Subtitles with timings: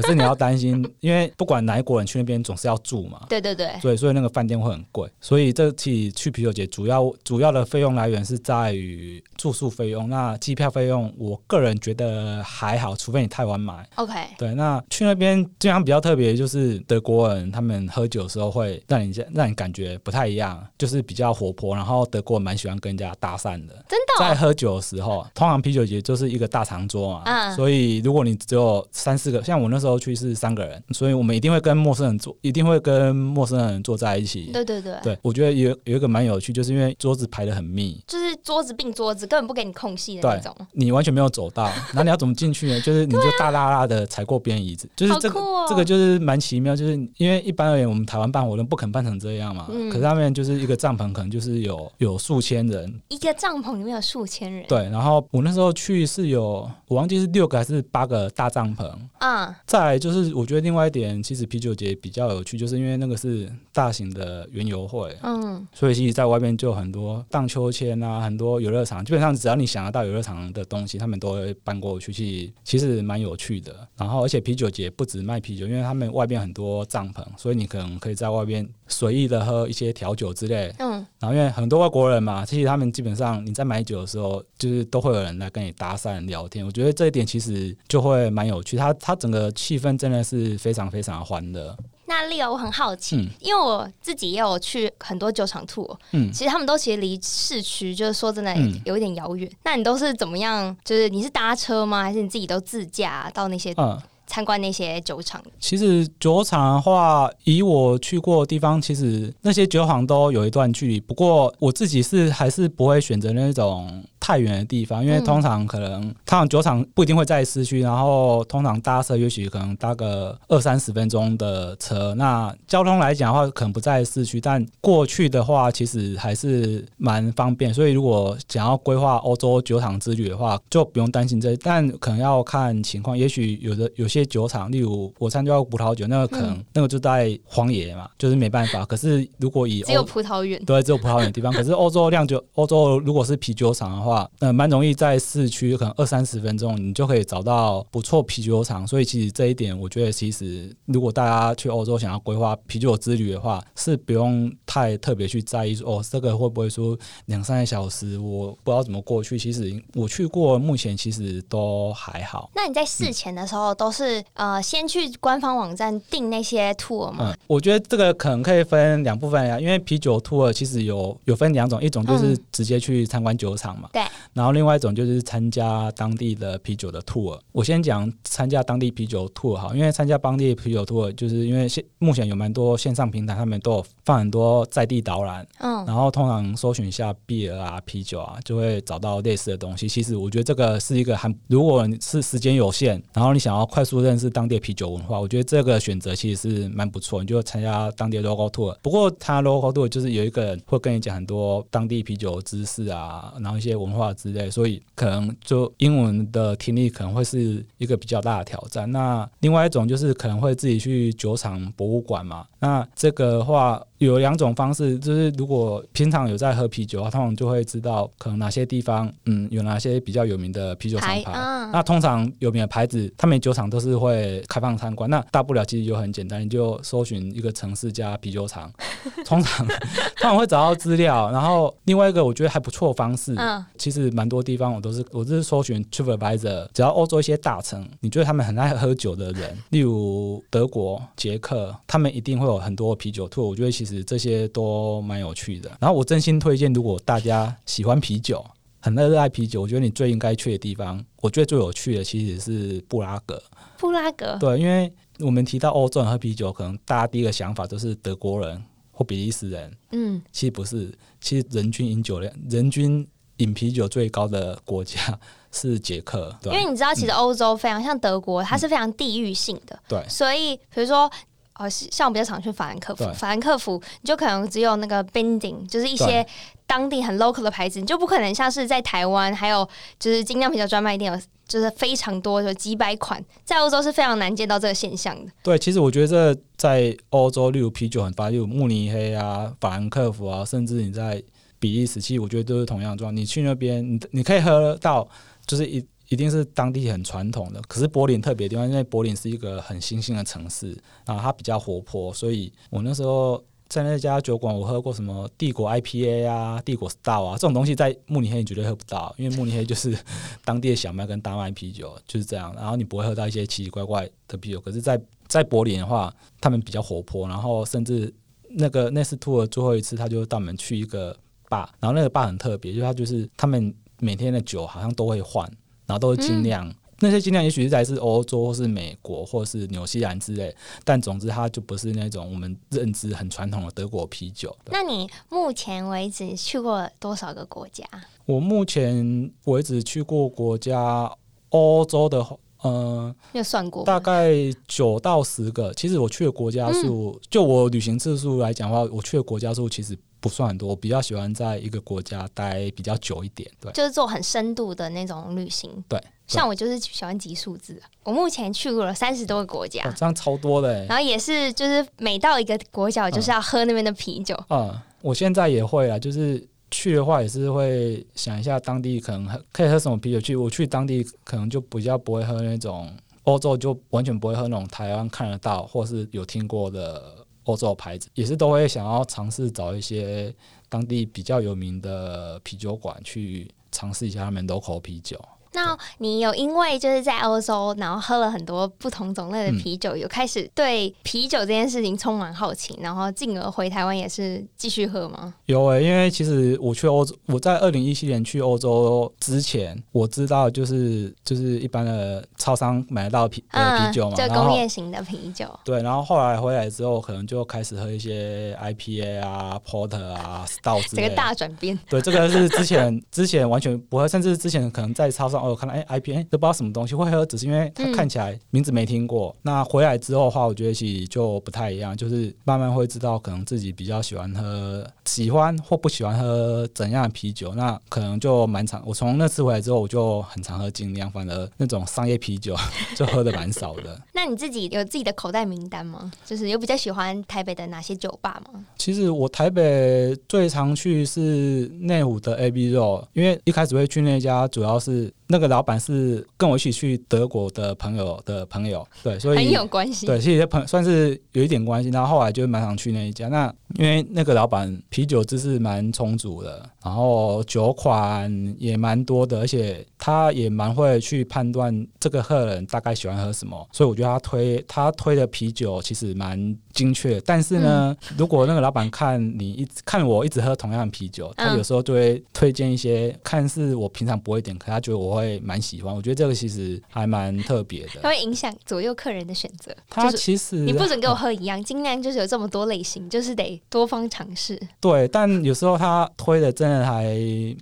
[0.00, 3.26] 可是你要担心，因为不管哪一国人去那边总是要住嘛。
[3.28, 3.70] 对对对。
[3.82, 5.10] 对，所以那个饭店会很贵。
[5.20, 10.08] 所以这期去啤酒节主要主要的费用来源是在于住宿费用。
[10.08, 13.88] 那机票费用，我个人觉得还好，除非你太晚买。
[13.96, 14.14] OK。
[14.36, 23.74] 对，那去那边经常比较特别，就是德国人他们喝酒的时候会让你让你感觉不太一样，就是比较活泼，然后德国人蛮喜欢跟人家搭讪的。
[23.88, 24.20] 真的、哦。
[24.20, 27.22] 在喝酒的时候，通常啤酒节就是一个大长桌嘛。
[27.24, 27.54] 嗯。
[27.54, 34.50] 所以如果你只有三四个，像我那时候去是三个人，所以我们一定会跟陌生人坐，一定会跟陌生人坐在一起。
[34.52, 34.96] 对对对。
[35.04, 40.52] 对，我觉得有有一个蛮有趣，就是因为桌子排的很密，就是桌子并桌子，根本不给你空隙的那种。
[40.72, 42.80] 你完全没有走到， 那你要怎么进去呢？
[42.80, 49.66] 就是你就大剌剌的踩过别人椅子，就是这个、哦、这个就是蛮奇妙，就是因为一般而言，我们台湾办活动不肯办成这样嘛。
[49.70, 49.88] 嗯。
[49.90, 54.64] 可是他们就是一个帐篷，可能就是有有数千人，一个帐篷里面有数千人。
[54.66, 58.90] 对，然后我那时候去是有，我忘记是六个还是八个大帐篷。
[59.20, 59.54] 嗯。
[59.68, 65.14] 再来就是，我觉得另外一点，其实啤酒节比较有趣，就是因为那个是大型的园游会。
[65.22, 65.68] 嗯。
[65.74, 73.86] 所以其实在外面就很多荡秋千啊，很多游乐场，基本上只要你想得到游乐场的东西，他们都会搬过去，去其实蛮有趣的。
[73.98, 80.74] 然后而且啤酒节不止卖啤酒，因为他们外边很多帐篷，所以你可能可以在外边随意的喝一些调酒之类。
[80.78, 81.04] 嗯。
[81.20, 86.64] 然后因为很多外国人嘛，其实他们基本上你在买酒的时候，就是都会有人来跟你搭讪聊天。
[86.64, 91.76] 我觉得这一点其实就会蛮有趣，它它整个气氛真的是非常非常的欢乐。
[92.06, 99.48] 那 Leo，我很好奇，嗯，因为我自己也有去很多酒厂 tour，嗯，其实他们都其实离市区，就是说真的有一点遥远。
[99.50, 99.56] 嗯。
[99.64, 100.74] 那你都是怎么样？
[100.84, 102.02] 就是你是搭车吗？
[102.04, 103.74] 还是你自己都自驾到那些？
[103.76, 104.00] 嗯。
[104.30, 111.00] 参观那些酒厂，其实酒厂的话，以我去过的地方，其实那些酒厂都有一段距离。
[111.00, 122.14] 不过我自己是还是不会选择那种太远的地方，因为通常可能，通常酒厂不一定会在市区，然后通常搭车也许可能搭个二三十分钟的车。
[122.14, 127.72] 那交通来讲的话，可能不在市区，但过去的话，其实还是蛮方便。
[127.72, 134.18] 所以如果想要规划欧洲酒厂之旅的话，就不用担心这，但可能要看情况，也许有的有些。
[134.28, 138.84] 酒厂，例如我参加过葡萄酒，那个可能、嗯、那个就在荒野嘛，就是没办法。
[138.84, 141.52] 可是如果以只有葡萄园，对，只有葡萄园的地方。
[141.52, 148.86] 可是欧洲酿酒，欧洲如果是啤酒厂的话，呃，蛮容易在市区，可能二三十分钟你就可以找到不错啤酒厂。
[148.86, 159.38] 所以其实这一点，我觉得其实如果大家去欧洲想要规划啤酒之旅的话，是不用太特别去在意说哦，这个会不会说两三个小时，我不知道怎么过去。
[159.38, 162.50] 其实我去过，目前其实都还好。
[162.54, 164.54] 那你在事前的时候都是、嗯？
[164.54, 167.30] 呃，先去官方网站订那些 tour 吗？
[167.30, 177.38] 嗯，我觉得这个可能可以分两部分呀，因为啤酒 tour 其实有有分两种，一种就是直接去参观酒厂嘛，对、嗯，然后另外一种就是参加当地的啤酒的 tour。
[177.52, 189.86] 我先讲参加当地啤酒 tour 好，因为参加当地啤酒 tour 就是因为现目前有蛮多线上平台，他们都有放很多在地导览，嗯，然后通常搜寻一下 beer 啊啤酒啊，就会找到类似的东西。
[189.86, 193.98] 其实我觉得这个是一个很，如果你是时间有限，然后你想要快速。
[193.98, 197.20] 认识当地啤酒文化，我觉得这个选择其实是蛮不错。
[197.20, 208.90] 你就参加当地的 local tour，不过他 local tour 就是有一个人会跟你讲很多当地啤酒知识啊，然后一些文文化之类，所以可能就英文的听力可能会是一个比较大的挑战。
[208.92, 213.82] 那另外一种就是可能会自己去酒厂博物馆嘛，那这个话。
[213.98, 221.32] 有两种方式，就是如果平常有在喝啤酒啊，通常就会知道可能哪些地方，嗯，有哪些比较有名的啤酒厂牌。
[221.34, 225.10] 嗯、那通常有名的牌子，他们酒厂都是会开放参观。
[225.10, 228.72] 那大不了其实就很简单，你就搜寻一个城市加啤酒厂，
[229.26, 229.66] 通常
[230.16, 231.32] 通常会找到资料。
[231.32, 243.42] 然后另外一个我觉得还不错的方式，嗯，其实蛮多地方我都是我就是搜寻 TripAdvisor，只要欧洲一些大城，你觉得他们很爱喝酒的人，例如德国、捷克，他们一定会有很多啤酒 tour。
[243.42, 243.87] 我觉得其实。
[243.88, 248.44] 其实这些都蛮有趣的，然后我真心推荐，如果大家喜欢啤酒，
[248.80, 253.42] 很热爱啤酒，我觉得你最应该去的地方，我觉得最有趣的其实是布拉格。
[253.78, 265.18] 布拉格，对，因为我们提到欧洲人喝啤酒，可能大家第一个想法都是德国人或比利时人，嗯，其实不是，其实人均饮酒量，人均饮啤酒最高的国家
[265.50, 271.10] 是捷克，对，因为你知道，其实欧洲非常像德国，它是非常地域性的，对，所以比如说。
[271.58, 276.24] 哦，像我比较常去法兰克福，法兰克福你就可能只有那个 Binding，就是一些
[276.66, 285.30] 当地很 local 的牌子，你就不可能像是在台湾，还有就是精酿啤酒专卖店有就是非常多，就几百款，在欧洲是非常难见到这个现象的。
[285.42, 291.20] 对，其实我觉得这在欧洲，例如啤酒很发达，例如慕尼黑啊、法兰克福啊，甚至你在
[291.58, 293.16] 比利时，其实我觉得都是同样的状况。
[293.16, 295.08] 你去那边，你你可以喝到
[295.44, 295.84] 就是一。
[296.08, 297.60] 一定是当地很传统的。
[297.68, 309.96] 可是柏林特别地方，因为柏林是一个很新兴的城市，然后它比较活泼，所以我那时候在那家酒馆，我喝过什么帝国 IPA 啊、帝国 Star 啊这种东西，在慕尼黑你绝对喝不到，因为慕尼黑就是
[310.44, 314.60] 当地的小麦跟大麦啤酒就是这样，然后你不会喝到一些奇奇怪怪的啤酒。
[314.60, 318.10] 可是在，在在柏林的话，他们比较活泼，然后甚至
[318.48, 321.14] 那个那次 tour 最后一次，他就带我们去一个
[321.50, 325.46] bar，然后那个 bar 很特别，就他就是他们每天的酒好像都会换，
[325.88, 326.68] 然后都是精酿。
[326.68, 330.52] 嗯那些精酿也许是来自欧洲或是美国或是纽西兰之类，
[330.82, 334.52] 但总之它就不是那种我们认知很传统的德国啤酒。
[334.72, 337.84] 那你目前为止去过多少个国家？
[338.26, 341.08] 我目前为止去过国家，
[341.50, 342.26] 欧洲的
[342.62, 344.32] 呃，有算过大概
[344.66, 345.72] 九到十个。
[345.74, 350.68] 其实我去的国家数，嗯、就我旅行次数来讲的话，我去的国家数其实不算很多。
[350.68, 356.00] 我比较喜欢在一个国家待比较久一点，对，就是做很深度的那种旅行，对。
[356.26, 360.84] 像我就是喜欢集数字，我目前去过了三十多个国家，哦，这样超多的。
[360.84, 364.34] 然后也是，就是每到一个国家，就是要喝那边的啤酒。
[364.50, 370.20] 嗯，嗯，我现在也会啊，就是去的话也是会想一下当地可能可以喝什么啤酒。
[370.20, 380.34] 去我去当地可能就比较不会喝那种欧洲，就完全不会喝那种台湾看得到或是有听过的欧洲牌子，也是都会想要尝试找一些
[380.68, 385.18] 当地比较有名的啤酒馆去尝试一下他们 local 啤酒。
[385.58, 395.34] 那你有因为就是在欧洲，然后喝了很多不同种类的啤酒，嗯、有开始对啤酒这件事情充满好奇，然后进而回台湾也是继续喝吗？
[395.46, 405.46] 有诶、欸，因为其实我去欧洲，我在二零一七年去欧洲之前，我知道就是就是一般的超商买得到啤、嗯、啤酒嘛，就工业型的啤酒。
[405.64, 411.76] 对，然后后来回来之后，可能就开始喝一些 IPA 啊、Porter 啊、Stout 这个大转变。
[411.90, 415.47] 对，这个是之前之前完全不会，甚至之前可能在超商。
[415.48, 419.34] 我看到哎 IP 哎都不知道什么东西会喝，只是因为它看起来名字没听过。
[419.38, 427.54] 嗯、那回来之后的话，我觉得其实就不太一样，就是慢慢会知道可能自己比较喜欢喝、喜欢或不喜欢喝怎样的啤酒。
[427.54, 428.82] 那可能就蛮常。
[428.86, 432.54] 我从那次回来之后，我就很常喝精酿，反而那种商业啤酒
[432.96, 434.00] 就喝的蛮少的。
[434.12, 436.10] 那你自己有自己的口袋名单吗？
[436.24, 438.64] 就是有比较喜欢台北的哪些酒吧吗？
[438.76, 445.12] 其实我台北最常去是内湖的 Abbey Road，因为一开始会去那家，主要是。
[445.28, 450.06] 那个老板是跟我一起去德国的朋友的朋友，对，所以很有关系。
[450.06, 451.90] 对，其实朋算是有一点关系。
[451.90, 453.28] 然后后来就蛮想去那一家。
[453.28, 463.68] 那因为那个老板啤酒知识蛮充足的，然后酒款也蛮多的，而且他也蛮会去判断这个客人大概喜欢喝什么。
[463.70, 467.20] 所以我觉得他推他推的啤酒其实蛮精确。
[467.20, 478.00] 但是呢，嗯、如果那个老板看你一直看我一直喝同样的啤酒，他有时候就会推荐一些看似我平常不会点，可他觉得我会蛮喜欢，我觉得这个其实还蛮特别的。
[478.02, 479.74] 它会影响左右客人的选择。
[479.90, 484.58] 它其实你不准给我喝一样，尽量就是有这么多类型，就是得多方尝试。
[484.80, 487.16] 对，但有时候他推的真的还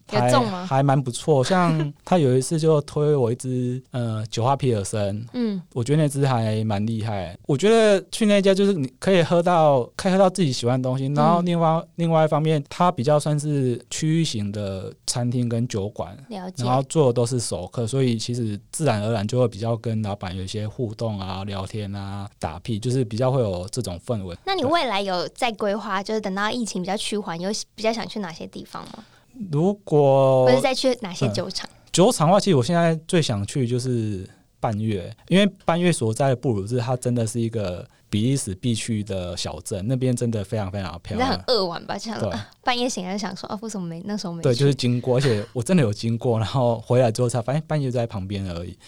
[0.09, 0.67] 还重吗？
[0.67, 1.43] 还蛮不错。
[1.43, 7.37] 像他有一次就推我一支呃酒花皮尔森，嗯，我觉得那支还蛮厉害。
[7.47, 11.07] 我觉得去那家就是你可以喝到，可以喝到自己喜欢的东西。
[11.15, 16.17] 然后另外、嗯、另外一方面，它比较算是区域型的餐厅跟酒馆。
[16.57, 24.37] 然后做的都是熟客，所以其实自然而然就会比较跟老板有一些互动啊、聊天啊、打屁，就是比较会有这种氛围。
[24.45, 29.05] 那你未来有在规划，就是等到疫情比较趋缓，有比较想去哪些地方吗？
[29.53, 31.69] 如果或者再去哪些酒厂？
[31.71, 34.29] 嗯，酒厂的话，其实我现在最想去就是
[34.67, 37.87] 半月，因为半月所在的布鲁日，它真的是一个。
[38.09, 41.29] 比利时必去的小镇，那边真的非常非常漂亮。
[41.29, 41.99] 那很扼腕吧？
[41.99, 42.31] 这样对
[42.63, 44.41] 半夜醒来想说，啊，为什么没那时候没？
[44.41, 48.79] 对，就是经过，而且我真的有经过，然后回来之后才发现半夜就在旁边而已。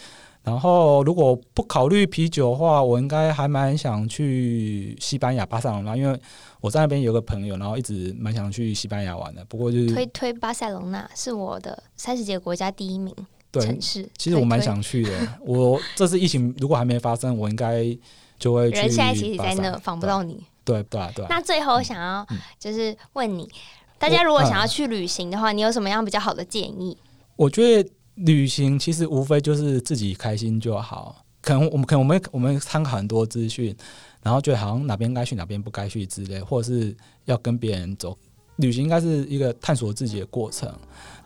[0.44, 6.18] 然后如果不考虑啤酒的话，我应该还蛮想去西班牙巴塞隆那，因为
[6.60, 9.44] 我在那边有个朋友，然后一直蛮想去西班牙玩的。
[9.46, 13.12] 不过就是推推巴塞隆那是我的三十几个国家第一名
[13.52, 14.02] 城市。
[14.02, 15.38] 对，其实我蛮想去的。
[15.40, 17.96] 我 这次疫情如果还没发生，我应该。
[18.38, 21.26] 就会去人现在其实在那防不到你，对对对。
[21.28, 22.24] 那最后想要
[22.56, 23.50] 就是问你，嗯、
[23.98, 26.96] 大家如果想要去旅行的话，你有什么样比较好的建议？
[27.34, 31.24] 我觉得旅行其实无非就是自己开心就好。
[31.40, 33.76] 可能我们可能我们我们参考很多资讯，
[34.22, 38.16] 然后觉得好像哪边该去哪边不该去之类，或者是要跟别人走。
[38.58, 40.72] 旅行应该是一个探索自己的过程，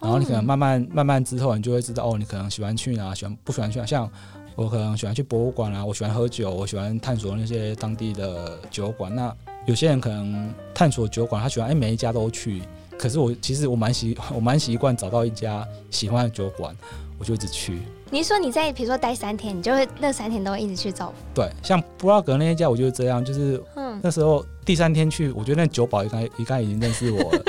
[0.03, 4.11] 然后你可能慢慢慢慢之后，你就会知道哦，你可能喜欢去哪，喜欢不喜欢去哪，像。
[4.55, 9.13] 我可能喜欢去博物馆啊，我喜欢喝酒，我喜欢探索那些当地的酒馆。
[9.17, 12.61] 那有些人可能探索酒馆，他喜欢哎每一家都去。
[12.99, 16.77] 可是我其实我蛮习 我蛮习惯找到一家喜欢的酒馆，
[17.19, 17.79] 我我就一直去。
[18.11, 21.15] 你说你在比如说待三天，你就会那三天都会一直去走？
[21.33, 23.63] 对，像布拉格那一家，我就是这样，就是
[24.03, 27.45] 那时候第三天去，我觉得那酒保应该应该已经认识我了。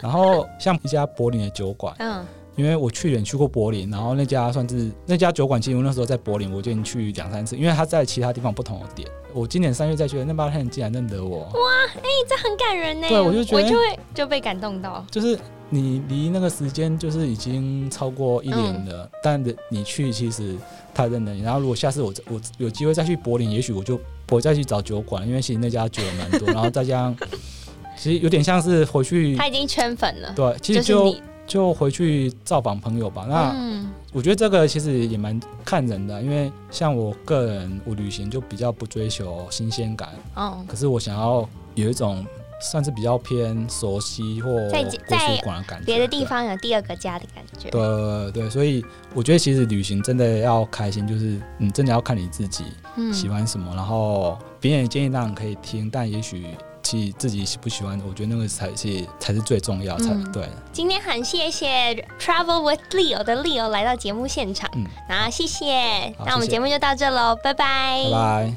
[0.00, 2.24] 然后像一家柏林的酒馆，嗯，
[2.56, 9.08] 因为我去年去过柏林，然后那家算是那家酒馆，其实我那时候在柏林，我就已经去两三次，因为他在其他地方不同的店。
[9.32, 11.50] 我今年三月再去，那 bartender 竟然认得我，哇，
[11.96, 13.08] 哎、欸，这很感人呢。
[13.08, 15.38] 对，我就觉得我就会就被感动到，就是。
[15.70, 20.54] 你离那个时间就是已经超过一年了，嗯、但你去其实
[20.94, 21.42] 他认得你。
[21.42, 26.46] 然后如果下次我我有机会再去柏林，也许我就不会再去找酒馆，因为其实那家酒蛮多。
[26.48, 27.16] 然后再加上，
[27.96, 30.32] 其实有点像是回去，他已经圈粉了。
[30.34, 33.26] 对，其实就就，就回去造访朋友吧。
[33.28, 40.08] 那、嗯、我觉得这个其实也蛮看人的，因为像我个人，我旅行就比较不追求新鲜感。
[40.34, 40.64] 哦。
[40.66, 42.24] 可是我想要有一种。
[42.60, 44.96] 算是比较偏熟悉或归属
[45.44, 47.68] 感的感觉，别的地方有第二个家的感觉。
[47.68, 48.82] 对对对，所以
[49.12, 52.64] 我觉得其实旅行真的要开心，就是你真的要看你自己
[53.12, 56.46] 喜欢什么，嗯、然后别人的建议当然可以听，但也许
[56.84, 60.48] 其实自己喜不喜欢，我觉得那个才是才是最重要，才、嗯、对。
[60.70, 68.54] 今天很谢谢 Travel with Leo 的 Leo 来到节目现场，嗯，然后谢谢，那我们节目就到这喽，拜拜，拜拜。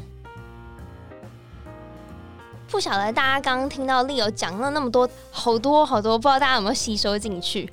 [2.69, 7.71] 不晓得大家刚刚听到 Leo 讲了那么多，好多好多，不知道大家有没有吸收进去。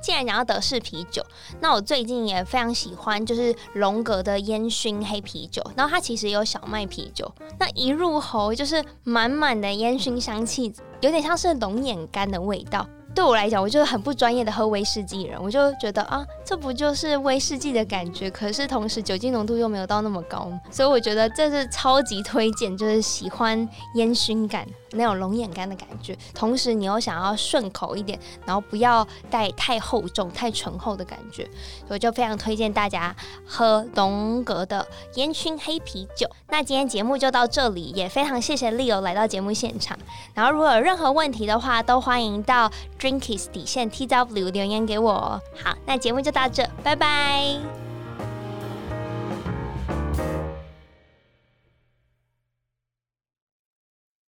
[0.00, 1.24] 既然讲到德式啤酒，
[1.60, 5.62] 那我最近也非常喜欢，就是龙格的烟熏黑啤酒。
[5.76, 12.86] 然后它其实有小麦啤酒，那一入喉就是满满的烟熏香气，有点像是龙眼干的味道。
[13.16, 18.30] 对我来讲，我就是很不专业的喝威士忌人，我就觉得啊，这不就是威士忌的感觉？
[18.30, 24.68] 可是同时酒精浓度又没有到那么高，所以我觉得这是超级推荐，就是喜欢烟熏感。
[24.92, 31.42] 那种龙眼干的感觉，同时你又想要顺口一点，然后不要带太厚重、太醇厚的感觉，
[31.80, 36.26] 所以我就非常推荐大家喝龙格的烟熏黑啤酒。
[36.48, 39.98] 那今天节目就到这里，也非常谢谢 Leo 来到节目现场。
[40.32, 42.70] 然后如果有任何问题的话，都欢迎到
[43.06, 45.40] Drinkies 底线 TW 留言给我。
[45.62, 47.85] 好，那节目就到这，拜拜。